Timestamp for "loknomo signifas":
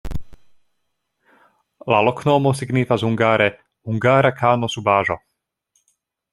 2.07-3.05